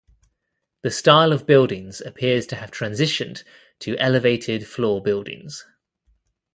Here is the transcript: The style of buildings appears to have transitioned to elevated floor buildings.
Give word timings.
The 0.81 0.89
style 0.89 1.31
of 1.31 1.45
buildings 1.45 2.01
appears 2.01 2.47
to 2.47 2.55
have 2.55 2.71
transitioned 2.71 3.43
to 3.81 3.95
elevated 3.99 4.65
floor 4.65 4.99
buildings. 4.99 5.63